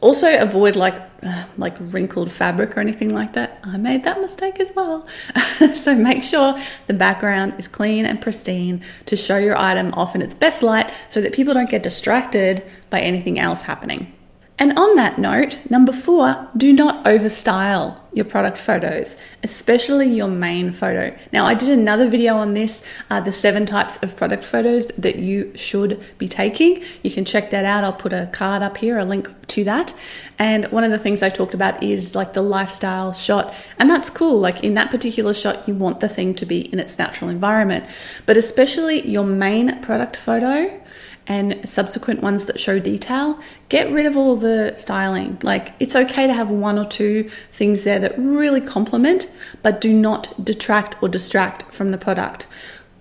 Also, 0.00 0.40
avoid 0.40 0.76
like 0.76 0.94
uh, 1.22 1.44
like 1.56 1.76
wrinkled 1.80 2.30
fabric 2.30 2.76
or 2.76 2.80
anything 2.80 3.12
like 3.12 3.32
that. 3.32 3.58
I 3.64 3.76
made 3.76 4.04
that 4.04 4.20
mistake 4.20 4.60
as 4.60 4.70
well. 4.76 5.08
so 5.74 5.96
make 5.96 6.22
sure 6.22 6.56
the 6.86 6.94
background 6.94 7.54
is 7.58 7.66
clean 7.66 8.06
and 8.06 8.20
pristine 8.20 8.82
to 9.06 9.16
show 9.16 9.36
your 9.36 9.58
item 9.58 9.92
off 9.94 10.14
in 10.14 10.22
its 10.22 10.34
best 10.34 10.62
light 10.62 10.92
so 11.08 11.20
that 11.20 11.32
people 11.32 11.54
don't 11.54 11.68
get 11.68 11.82
distracted 11.82 12.62
by 12.90 13.00
anything 13.00 13.40
else 13.40 13.62
happening. 13.62 14.12
And 14.60 14.76
on 14.76 14.96
that 14.96 15.18
note, 15.18 15.58
number 15.70 15.92
four, 15.92 16.48
do 16.56 16.72
not 16.72 17.04
overstyle 17.04 18.00
your 18.12 18.24
product 18.24 18.58
photos, 18.58 19.16
especially 19.44 20.12
your 20.12 20.26
main 20.26 20.72
photo. 20.72 21.16
Now, 21.32 21.46
I 21.46 21.54
did 21.54 21.68
another 21.68 22.08
video 22.08 22.34
on 22.34 22.54
this, 22.54 22.84
uh, 23.08 23.20
the 23.20 23.32
seven 23.32 23.66
types 23.66 24.02
of 24.02 24.16
product 24.16 24.42
photos 24.42 24.88
that 24.98 25.16
you 25.16 25.52
should 25.54 26.02
be 26.18 26.26
taking. 26.26 26.82
You 27.04 27.10
can 27.12 27.24
check 27.24 27.50
that 27.50 27.64
out. 27.64 27.84
I'll 27.84 27.92
put 27.92 28.12
a 28.12 28.28
card 28.32 28.62
up 28.62 28.78
here, 28.78 28.98
a 28.98 29.04
link 29.04 29.30
to 29.48 29.62
that. 29.64 29.94
And 30.40 30.66
one 30.72 30.82
of 30.82 30.90
the 30.90 30.98
things 30.98 31.22
I 31.22 31.28
talked 31.28 31.54
about 31.54 31.80
is 31.80 32.16
like 32.16 32.32
the 32.32 32.42
lifestyle 32.42 33.12
shot. 33.12 33.54
And 33.78 33.88
that's 33.88 34.10
cool. 34.10 34.40
Like 34.40 34.64
in 34.64 34.74
that 34.74 34.90
particular 34.90 35.34
shot, 35.34 35.68
you 35.68 35.74
want 35.74 36.00
the 36.00 36.08
thing 36.08 36.34
to 36.34 36.46
be 36.46 36.72
in 36.72 36.80
its 36.80 36.98
natural 36.98 37.30
environment. 37.30 37.84
But 38.26 38.36
especially 38.36 39.08
your 39.08 39.24
main 39.24 39.80
product 39.82 40.16
photo, 40.16 40.80
and 41.28 41.68
subsequent 41.68 42.22
ones 42.22 42.46
that 42.46 42.58
show 42.58 42.78
detail, 42.78 43.38
get 43.68 43.92
rid 43.92 44.06
of 44.06 44.16
all 44.16 44.34
the 44.34 44.74
styling. 44.76 45.38
Like 45.42 45.74
it's 45.78 45.94
okay 45.94 46.26
to 46.26 46.32
have 46.32 46.48
one 46.50 46.78
or 46.78 46.86
two 46.86 47.24
things 47.52 47.84
there 47.84 47.98
that 48.00 48.18
really 48.18 48.62
complement, 48.62 49.30
but 49.62 49.80
do 49.80 49.92
not 49.92 50.42
detract 50.42 51.00
or 51.02 51.08
distract 51.08 51.64
from 51.64 51.90
the 51.90 51.98
product. 51.98 52.46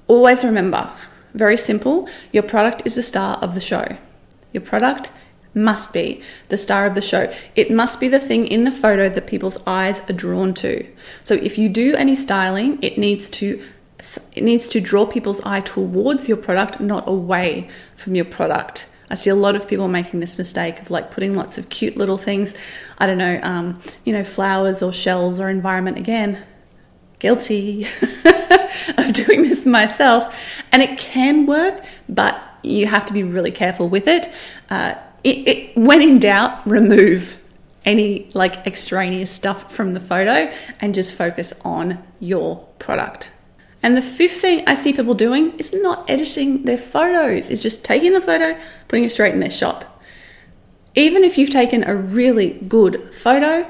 Always 0.08 0.44
remember, 0.44 0.92
very 1.34 1.58
simple, 1.58 2.10
your 2.34 2.44
product 2.44 2.84
is 2.86 2.96
the 2.96 3.04
star 3.04 3.38
of 3.38 3.56
the 3.56 3.62
show. 3.62 3.98
Your 4.52 4.62
product 4.62 5.12
must 5.54 5.94
be 5.94 6.22
the 6.50 6.58
star 6.58 6.86
of 6.86 6.96
the 6.96 7.02
show. 7.02 7.34
It 7.56 7.72
must 7.72 8.00
be 8.00 8.08
the 8.08 8.20
thing 8.20 8.48
in 8.48 8.64
the 8.64 8.72
photo 8.72 9.10
that 9.10 9.28
people's 9.28 9.58
eyes 9.66 10.02
are 10.10 10.14
drawn 10.14 10.54
to. 10.56 10.86
So 11.24 11.34
if 11.36 11.58
you 11.58 11.70
do 11.70 11.96
any 11.96 12.16
styling, 12.16 12.78
it 12.82 12.98
needs 12.98 13.30
to 13.32 13.62
it 14.34 14.44
needs 14.44 14.70
to 14.70 14.82
draw 14.82 15.06
people's 15.06 15.42
eye 15.42 15.62
towards 15.62 16.28
your 16.28 16.38
product, 16.38 16.80
not 16.80 17.08
away 17.08 17.70
from 17.96 18.16
your 18.16 18.26
product. 18.26 18.88
I 19.10 19.16
see 19.16 19.30
a 19.30 19.36
lot 19.36 19.56
of 19.56 19.68
people 19.68 19.88
making 19.88 20.20
this 20.20 20.38
mistake 20.38 20.82
of 20.82 20.92
like 20.92 21.12
putting 21.12 21.34
lots 21.34 21.58
of 21.58 21.70
cute 21.70 21.96
little 21.96 22.18
things, 22.18 22.54
I 22.98 23.08
don't 23.08 23.18
know, 23.18 23.40
um, 23.42 23.82
you 24.04 24.14
know, 24.14 24.24
flowers 24.24 24.84
or 24.84 24.92
shells 24.92 25.40
or 25.40 25.50
environment. 25.50 25.98
Again, 25.98 26.40
guilty 27.20 27.86
of 28.98 29.14
doing 29.14 29.44
this 29.44 29.66
myself. 29.66 30.62
And 30.72 30.82
it 30.82 30.98
can 31.00 31.46
work, 31.46 31.84
but 32.10 32.42
you 32.64 32.88
have 32.88 33.06
to 33.06 33.14
be 33.14 33.24
really 33.24 33.52
careful 33.52 33.88
with 33.88 34.08
it. 34.08 34.30
Uh, 34.70 34.96
it, 35.24 35.48
it 35.48 35.78
when 35.78 36.02
in 36.02 36.20
doubt, 36.20 36.68
remove 36.68 37.42
any 37.86 38.30
like 38.34 38.68
extraneous 38.68 39.32
stuff 39.32 39.72
from 39.72 39.94
the 39.94 40.00
photo 40.00 40.52
and 40.82 40.94
just 40.94 41.14
focus 41.14 41.54
on 41.64 42.04
your 42.20 42.58
product. 42.80 43.32
And 43.84 43.96
the 43.96 44.02
fifth 44.02 44.42
thing 44.42 44.64
I 44.68 44.76
see 44.76 44.94
people 44.94 45.14
doing 45.14 45.58
is 45.60 45.74
not 45.74 46.10
editing 46.10 46.64
their 46.64 46.78
photos, 46.78 47.50
is 47.50 47.62
just 47.62 47.86
taking 47.86 48.14
the 48.14 48.22
photo, 48.22 48.60
putting 48.88 49.04
it 49.04 49.12
straight 49.12 49.34
in 49.34 49.40
their 49.40 49.50
shop. 49.50 50.02
Even 50.96 51.24
if 51.24 51.38
you've 51.38 51.52
taken 51.52 51.84
a 51.84 51.96
really 51.96 52.54
good 52.68 53.14
photo, 53.14 53.70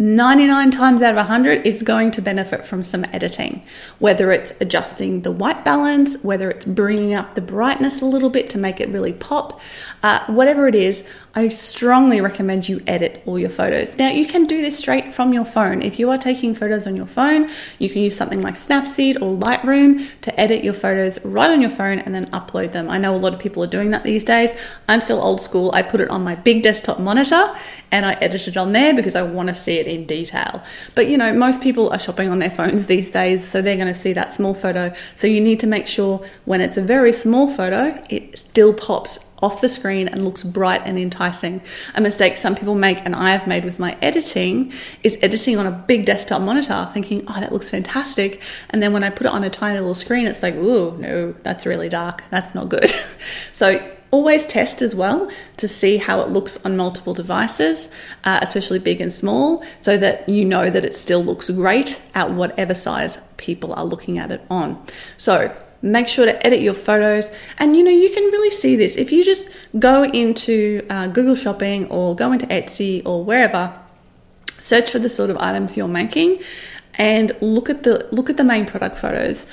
99 0.00 0.70
times 0.70 1.02
out 1.02 1.10
of 1.10 1.16
100, 1.16 1.66
it's 1.66 1.82
going 1.82 2.12
to 2.12 2.22
benefit 2.22 2.64
from 2.64 2.84
some 2.84 3.04
editing. 3.12 3.64
Whether 3.98 4.30
it's 4.30 4.52
adjusting 4.60 5.22
the 5.22 5.32
white 5.32 5.64
balance, 5.64 6.22
whether 6.22 6.50
it's 6.50 6.64
bringing 6.64 7.14
up 7.14 7.34
the 7.34 7.40
brightness 7.40 8.00
a 8.00 8.06
little 8.06 8.30
bit 8.30 8.48
to 8.50 8.58
make 8.58 8.80
it 8.80 8.88
really 8.90 9.12
pop, 9.12 9.60
uh, 10.04 10.24
whatever 10.26 10.68
it 10.68 10.76
is, 10.76 11.04
I 11.38 11.50
strongly 11.50 12.20
recommend 12.20 12.68
you 12.68 12.82
edit 12.88 13.22
all 13.24 13.38
your 13.38 13.48
photos. 13.48 13.96
Now, 13.96 14.08
you 14.08 14.26
can 14.26 14.46
do 14.46 14.60
this 14.60 14.76
straight 14.76 15.12
from 15.12 15.32
your 15.32 15.44
phone. 15.44 15.82
If 15.82 16.00
you 16.00 16.10
are 16.10 16.18
taking 16.18 16.52
photos 16.52 16.84
on 16.88 16.96
your 16.96 17.06
phone, 17.06 17.48
you 17.78 17.88
can 17.88 18.02
use 18.02 18.16
something 18.16 18.42
like 18.42 18.54
Snapseed 18.54 19.22
or 19.22 19.38
Lightroom 19.38 20.20
to 20.22 20.40
edit 20.40 20.64
your 20.64 20.72
photos 20.72 21.24
right 21.24 21.48
on 21.48 21.60
your 21.60 21.70
phone 21.70 22.00
and 22.00 22.12
then 22.12 22.28
upload 22.32 22.72
them. 22.72 22.90
I 22.90 22.98
know 22.98 23.14
a 23.14 23.22
lot 23.22 23.34
of 23.34 23.38
people 23.38 23.62
are 23.62 23.68
doing 23.68 23.92
that 23.92 24.02
these 24.02 24.24
days. 24.24 24.50
I'm 24.88 25.00
still 25.00 25.22
old 25.22 25.40
school. 25.40 25.70
I 25.72 25.82
put 25.82 26.00
it 26.00 26.10
on 26.10 26.24
my 26.24 26.34
big 26.34 26.64
desktop 26.64 26.98
monitor 26.98 27.54
and 27.92 28.04
I 28.04 28.14
edit 28.14 28.48
it 28.48 28.56
on 28.56 28.72
there 28.72 28.92
because 28.92 29.14
I 29.14 29.22
want 29.22 29.48
to 29.48 29.54
see 29.54 29.78
it 29.78 29.86
in 29.86 30.06
detail. 30.06 30.64
But 30.96 31.06
you 31.06 31.16
know, 31.16 31.32
most 31.32 31.62
people 31.62 31.88
are 31.90 32.00
shopping 32.00 32.30
on 32.30 32.40
their 32.40 32.50
phones 32.58 32.86
these 32.86 33.12
days, 33.12 33.46
so 33.46 33.62
they're 33.62 33.76
going 33.76 33.86
to 33.86 33.94
see 33.94 34.12
that 34.14 34.34
small 34.34 34.54
photo. 34.54 34.92
So 35.14 35.28
you 35.28 35.40
need 35.40 35.60
to 35.60 35.68
make 35.68 35.86
sure 35.86 36.20
when 36.46 36.60
it's 36.60 36.76
a 36.76 36.82
very 36.82 37.12
small 37.12 37.48
photo, 37.48 37.96
it 38.10 38.36
still 38.36 38.74
pops 38.74 39.27
off 39.42 39.60
the 39.60 39.68
screen 39.68 40.08
and 40.08 40.24
looks 40.24 40.42
bright 40.42 40.82
and 40.84 40.98
enticing. 40.98 41.60
A 41.94 42.00
mistake 42.00 42.36
some 42.36 42.54
people 42.54 42.74
make, 42.74 42.98
and 43.04 43.14
I 43.14 43.30
have 43.30 43.46
made 43.46 43.64
with 43.64 43.78
my 43.78 43.96
editing, 44.02 44.72
is 45.02 45.18
editing 45.22 45.56
on 45.56 45.66
a 45.66 45.70
big 45.70 46.04
desktop 46.04 46.42
monitor, 46.42 46.88
thinking, 46.92 47.24
oh, 47.28 47.40
that 47.40 47.52
looks 47.52 47.70
fantastic. 47.70 48.42
And 48.70 48.82
then 48.82 48.92
when 48.92 49.04
I 49.04 49.10
put 49.10 49.26
it 49.26 49.32
on 49.32 49.44
a 49.44 49.50
tiny 49.50 49.78
little 49.78 49.94
screen, 49.94 50.26
it's 50.26 50.42
like, 50.42 50.54
ooh, 50.54 50.96
no, 50.98 51.32
that's 51.32 51.66
really 51.66 51.88
dark. 51.88 52.24
That's 52.30 52.54
not 52.54 52.68
good. 52.68 52.90
so 53.52 53.92
always 54.10 54.46
test 54.46 54.80
as 54.80 54.94
well 54.94 55.30
to 55.58 55.68
see 55.68 55.98
how 55.98 56.20
it 56.20 56.28
looks 56.30 56.64
on 56.64 56.76
multiple 56.76 57.12
devices, 57.12 57.94
uh, 58.24 58.38
especially 58.42 58.78
big 58.78 59.00
and 59.00 59.12
small, 59.12 59.62
so 59.80 59.96
that 59.96 60.28
you 60.28 60.44
know 60.44 60.70
that 60.70 60.84
it 60.84 60.96
still 60.96 61.22
looks 61.22 61.50
great 61.50 62.00
at 62.14 62.30
whatever 62.30 62.74
size 62.74 63.18
people 63.36 63.72
are 63.74 63.84
looking 63.84 64.18
at 64.18 64.30
it 64.30 64.44
on. 64.50 64.82
So 65.16 65.54
make 65.82 66.08
sure 66.08 66.26
to 66.26 66.46
edit 66.46 66.60
your 66.60 66.74
photos. 66.74 67.30
And 67.58 67.76
you 67.76 67.84
know 67.84 67.90
you 67.90 68.10
can 68.10 68.24
really 68.24 68.50
see 68.50 68.76
this. 68.76 68.96
If 68.96 69.12
you 69.12 69.24
just 69.24 69.48
go 69.78 70.04
into 70.04 70.84
uh, 70.90 71.08
google 71.08 71.34
shopping 71.34 71.86
or 71.90 72.14
go 72.14 72.32
into 72.32 72.46
etsy 72.46 73.02
or 73.04 73.24
wherever 73.24 73.78
search 74.58 74.90
for 74.90 74.98
the 74.98 75.08
sort 75.08 75.30
of 75.30 75.36
items 75.38 75.76
you're 75.76 75.86
making 75.86 76.40
and 76.94 77.30
look 77.40 77.70
at 77.70 77.84
the 77.84 78.08
look 78.10 78.28
at 78.28 78.36
the 78.36 78.44
main 78.44 78.66
product 78.66 78.96
photos 78.96 79.46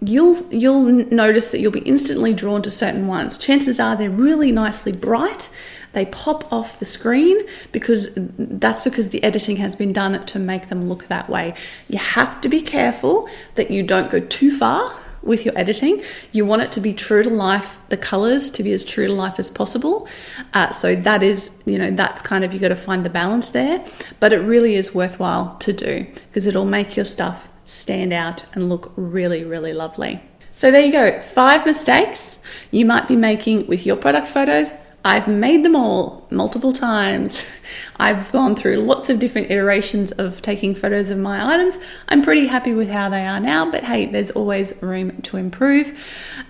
you'll 0.00 0.36
you'll 0.52 1.04
notice 1.10 1.50
that 1.50 1.60
you'll 1.60 1.72
be 1.72 1.80
instantly 1.80 2.34
drawn 2.34 2.62
to 2.62 2.70
certain 2.70 3.06
ones. 3.06 3.38
Chances 3.38 3.80
are 3.80 3.96
they're 3.96 4.10
really 4.10 4.52
nicely 4.52 4.92
bright. 4.92 5.48
They 5.92 6.06
pop 6.06 6.52
off 6.52 6.78
the 6.78 6.84
screen 6.84 7.38
because 7.72 8.10
that's 8.14 8.82
because 8.82 9.10
the 9.10 9.22
editing 9.22 9.56
has 9.56 9.74
been 9.74 9.92
done 9.92 10.24
to 10.26 10.38
make 10.38 10.68
them 10.68 10.88
look 10.88 11.08
that 11.08 11.30
way. 11.30 11.54
You 11.88 11.98
have 11.98 12.40
to 12.42 12.48
be 12.48 12.60
careful 12.60 13.28
that 13.54 13.70
you 13.70 13.82
don't 13.82 14.10
go 14.10 14.20
too 14.20 14.56
far 14.56 14.94
with 15.26 15.44
your 15.44 15.56
editing. 15.58 16.02
You 16.32 16.44
want 16.44 16.62
it 16.62 16.72
to 16.72 16.80
be 16.80 16.94
true 16.94 17.22
to 17.22 17.30
life, 17.30 17.78
the 17.88 17.96
colors 17.96 18.50
to 18.52 18.62
be 18.62 18.72
as 18.72 18.84
true 18.84 19.06
to 19.06 19.12
life 19.12 19.38
as 19.38 19.50
possible. 19.50 20.08
Uh, 20.54 20.72
so 20.72 20.94
that 20.94 21.22
is, 21.22 21.62
you 21.66 21.78
know, 21.78 21.90
that's 21.90 22.22
kind 22.22 22.44
of, 22.44 22.54
you 22.54 22.60
got 22.60 22.68
to 22.68 22.76
find 22.76 23.04
the 23.04 23.10
balance 23.10 23.50
there. 23.50 23.84
But 24.20 24.32
it 24.32 24.38
really 24.38 24.74
is 24.74 24.94
worthwhile 24.94 25.56
to 25.58 25.72
do 25.72 26.06
because 26.28 26.46
it'll 26.46 26.64
make 26.64 26.96
your 26.96 27.04
stuff 27.04 27.52
stand 27.64 28.12
out 28.12 28.44
and 28.54 28.68
look 28.68 28.92
really, 28.96 29.44
really 29.44 29.72
lovely. 29.72 30.22
So 30.54 30.70
there 30.70 30.80
you 30.80 30.92
go, 30.92 31.20
five 31.20 31.66
mistakes 31.66 32.40
you 32.70 32.86
might 32.86 33.06
be 33.06 33.16
making 33.16 33.66
with 33.66 33.84
your 33.84 33.96
product 33.96 34.26
photos 34.26 34.72
I've 35.06 35.28
made 35.28 35.64
them 35.64 35.76
all 35.76 36.26
multiple 36.30 36.72
times. 36.72 37.56
I've 37.98 38.32
gone 38.32 38.56
through 38.56 38.78
lots 38.78 39.08
of 39.08 39.20
different 39.20 39.52
iterations 39.52 40.10
of 40.10 40.42
taking 40.42 40.74
photos 40.74 41.10
of 41.10 41.18
my 41.18 41.54
items. 41.54 41.78
I'm 42.08 42.22
pretty 42.22 42.48
happy 42.48 42.74
with 42.74 42.88
how 42.88 43.08
they 43.08 43.24
are 43.24 43.38
now, 43.38 43.70
but 43.70 43.84
hey, 43.84 44.06
there's 44.06 44.32
always 44.32 44.74
room 44.82 45.22
to 45.22 45.36
improve. 45.36 45.96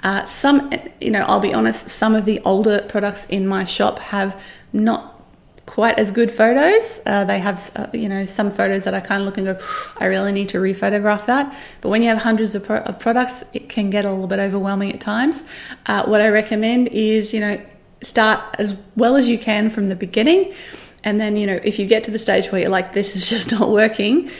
Uh, 0.02 0.24
some, 0.24 0.72
you 1.02 1.10
know, 1.10 1.20
I'll 1.28 1.38
be 1.38 1.52
honest, 1.52 1.90
some 1.90 2.14
of 2.14 2.24
the 2.24 2.40
older 2.46 2.80
products 2.88 3.26
in 3.26 3.46
my 3.46 3.66
shop 3.66 3.98
have 3.98 4.42
not 4.72 5.12
quite 5.66 5.98
as 5.98 6.10
good 6.10 6.32
photos. 6.32 7.00
Uh, 7.04 7.24
they 7.24 7.38
have, 7.38 7.70
uh, 7.76 7.88
you 7.92 8.08
know, 8.08 8.24
some 8.24 8.50
photos 8.50 8.84
that 8.84 8.94
I 8.94 9.00
kind 9.00 9.20
of 9.20 9.26
look 9.26 9.36
and 9.36 9.46
go, 9.46 9.58
I 9.98 10.06
really 10.06 10.32
need 10.32 10.48
to 10.50 10.58
rephotograph 10.58 11.26
that. 11.26 11.54
But 11.82 11.90
when 11.90 12.02
you 12.02 12.08
have 12.08 12.18
hundreds 12.18 12.54
of, 12.54 12.64
pro- 12.64 12.78
of 12.78 12.98
products, 12.98 13.44
it 13.52 13.68
can 13.68 13.90
get 13.90 14.06
a 14.06 14.10
little 14.10 14.28
bit 14.28 14.38
overwhelming 14.38 14.94
at 14.94 15.00
times. 15.00 15.42
Uh, 15.84 16.06
what 16.06 16.22
I 16.22 16.28
recommend 16.28 16.88
is, 16.88 17.34
you 17.34 17.40
know, 17.40 17.60
start 18.02 18.56
as 18.58 18.76
well 18.96 19.16
as 19.16 19.28
you 19.28 19.38
can 19.38 19.70
from 19.70 19.88
the 19.88 19.96
beginning. 19.96 20.52
And 21.04 21.20
then, 21.20 21.36
you 21.36 21.46
know, 21.46 21.60
if 21.62 21.78
you 21.78 21.86
get 21.86 22.04
to 22.04 22.10
the 22.10 22.18
stage 22.18 22.50
where 22.50 22.60
you're 22.60 22.70
like, 22.70 22.92
this 22.92 23.14
is 23.14 23.28
just 23.28 23.52
not 23.58 23.70
working, 23.70 24.30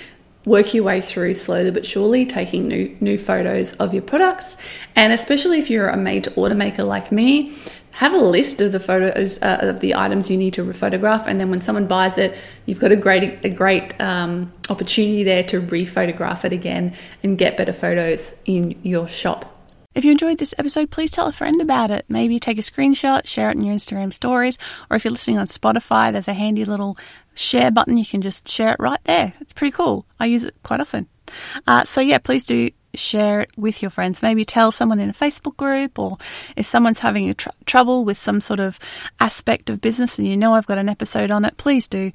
work 0.45 0.75
your 0.75 0.85
way 0.85 1.01
through 1.01 1.35
slowly 1.35 1.71
but 1.71 1.85
surely, 1.85 2.27
taking 2.27 2.69
new 2.69 2.97
new 3.01 3.19
photos 3.19 3.73
of 3.75 3.93
your 3.93 4.03
products. 4.03 4.57
And 4.95 5.13
especially 5.13 5.59
if 5.59 5.71
you're 5.71 5.89
a 5.89 5.97
made 5.97 6.25
to 6.25 6.35
order 6.35 6.55
maker 6.55 6.85
like 6.85 7.13
me, 7.13 7.57
have 7.93 8.13
a 8.13 8.19
list 8.19 8.61
of 8.61 8.73
the 8.73 8.81
photos 8.81 9.41
uh, 9.43 9.59
of 9.63 9.81
the 9.81 9.95
items 9.95 10.29
you 10.29 10.37
need 10.37 10.53
to 10.55 10.73
photograph, 10.73 11.27
and 11.27 11.41
then 11.41 11.51
when 11.51 11.63
someone 11.63 11.87
buys 11.87 12.19
it, 12.19 12.37
you've 12.67 12.79
got 12.79 12.93
a 12.93 12.97
great 12.97 13.45
a 13.45 13.49
great 13.49 13.99
um, 14.01 14.53
opportunity 14.69 15.25
there 15.25 15.43
to 15.45 15.61
rephotograph 15.61 16.45
it 16.45 16.53
again 16.53 16.95
and 17.23 17.39
get 17.39 17.57
better 17.57 17.73
photos 17.73 18.35
in 18.45 18.79
your 18.83 19.09
shop. 19.09 19.56
If 19.97 20.05
you 20.05 20.13
enjoyed 20.13 20.37
this 20.37 20.55
episode, 20.59 20.91
please 20.91 21.11
tell 21.11 21.27
a 21.27 21.33
friend 21.33 21.63
about 21.63 21.91
it. 21.91 22.05
Maybe 22.07 22.39
take 22.39 22.59
a 22.59 22.61
screenshot, 22.61 23.27
share 23.27 23.49
it 23.49 23.57
in 23.57 23.65
your 23.65 23.75
Instagram 23.75 24.13
stories, 24.13 24.59
or 24.91 24.97
if 24.99 25.07
you're 25.07 25.11
listening 25.11 25.39
on 25.39 25.47
Spotify, 25.47 26.13
there's 26.13 26.29
a 26.29 26.35
handy 26.35 26.67
little 26.67 26.99
share 27.35 27.71
button. 27.71 27.97
You 27.97 28.05
can 28.05 28.21
just 28.21 28.47
share 28.47 28.73
it 28.73 28.77
right 28.79 29.03
there. 29.05 29.33
It's 29.41 29.55
pretty 29.55 29.71
cool. 29.71 30.05
I 30.21 30.27
use 30.27 30.45
it 30.45 30.55
quite 30.63 30.81
often. 30.81 31.09
Uh, 31.67 31.87
so, 31.87 32.03
yeah, 32.03 32.19
please 32.19 32.45
do 32.45 32.69
share 32.93 33.41
it 33.41 33.51
with 33.57 33.81
your 33.81 33.91
friends. 33.91 34.21
Maybe 34.21 34.45
tell 34.45 34.71
someone 34.71 35.01
in 35.01 35.09
a 35.09 35.15
Facebook 35.15 35.57
group, 35.57 35.99
or 35.99 36.19
if 36.59 36.67
someone's 36.67 36.99
having 36.99 37.33
tr- 37.35 37.49
trouble 37.65 38.05
with 38.05 38.19
some 38.19 38.43
sort 38.43 38.61
of 38.61 38.79
aspect 39.19 39.71
of 39.71 39.81
business 39.81 40.19
and 40.19 40.29
you 40.29 40.37
know 40.37 40.53
I've 40.53 40.67
got 40.67 40.77
an 40.77 40.91
episode 40.91 41.31
on 41.31 41.47
it, 41.47 41.57
please 41.57 41.89
do 41.89 42.13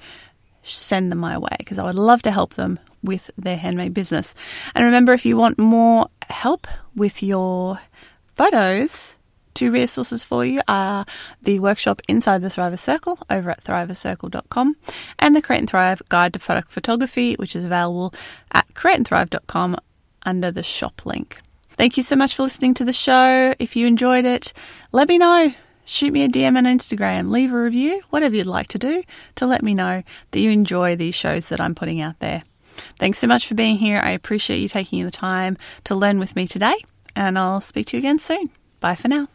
send 0.62 1.12
them 1.12 1.18
my 1.18 1.36
way 1.40 1.56
because 1.58 1.80
I 1.80 1.84
would 1.84 1.96
love 1.96 2.22
to 2.22 2.32
help 2.32 2.54
them 2.54 2.78
with 3.04 3.32
their 3.38 3.58
handmade 3.58 3.94
business. 3.94 4.36
And 4.76 4.86
remember, 4.86 5.14
if 5.14 5.26
you 5.26 5.38
want 5.38 5.58
more 5.58 6.08
help 6.30 6.68
with 6.96 7.24
your 7.24 7.80
photos, 8.36 9.18
two 9.54 9.72
resources 9.72 10.24
for 10.24 10.46
you 10.46 10.62
are 10.68 11.06
the 11.42 11.60
workshop 11.60 12.02
Inside 12.08 12.42
the 12.42 12.50
Thriver 12.50 12.80
Circle 12.80 13.20
over 13.30 13.50
at 13.52 13.64
thrivercircle.com 13.64 14.76
and 15.20 15.36
the 15.36 15.42
Create 15.42 15.60
and 15.60 15.70
Thrive 15.70 16.02
Guide 16.10 16.34
to 16.34 16.40
Product 16.40 16.72
Photography, 16.72 17.36
which 17.36 17.56
is 17.56 17.64
available 17.64 18.14
at 18.52 18.68
createandthrive.com 18.74 19.78
under 20.24 20.52
the 20.52 20.64
shop 20.64 21.06
link. 21.06 21.40
Thank 21.72 21.98
you 21.98 22.04
so 22.04 22.16
much 22.16 22.36
for 22.36 22.44
listening 22.44 22.74
to 22.76 22.86
the 22.86 22.94
show. 22.94 23.56
If 23.58 23.76
you 23.76 23.88
enjoyed 23.88 24.26
it, 24.26 24.54
let 24.92 25.10
me 25.10 25.18
know. 25.18 25.54
Shoot 25.84 26.14
me 26.14 26.24
a 26.24 26.30
DM 26.30 26.58
on 26.58 26.66
Instagram, 26.66 27.32
leave 27.32 27.52
a 27.52 27.62
review, 27.62 28.02
whatever 28.12 28.36
you'd 28.36 28.46
like 28.46 28.68
to 28.68 28.78
do 28.78 29.04
to 29.36 29.46
let 29.48 29.64
me 29.64 29.74
know 29.74 30.04
that 30.30 30.40
you 30.40 30.52
enjoy 30.52 30.96
these 30.96 31.16
shows 31.16 31.50
that 31.50 31.60
I'm 31.60 31.76
putting 31.76 32.00
out 32.00 32.20
there. 32.20 32.44
Thanks 32.98 33.20
so 33.20 33.28
much 33.28 33.48
for 33.48 33.56
being 33.56 33.78
here. 33.78 34.02
I 34.04 34.12
appreciate 34.12 34.60
you 34.60 34.68
taking 34.68 35.04
the 35.04 35.12
time 35.12 35.58
to 35.86 35.96
learn 35.96 36.20
with 36.20 36.36
me 36.36 36.48
today, 36.48 36.76
and 37.16 37.38
I'll 37.38 37.62
speak 37.62 37.88
to 37.88 37.98
you 37.98 38.02
again 38.02 38.20
soon. 38.20 38.50
Bye 38.80 38.96
for 38.96 39.08
now. 39.08 39.28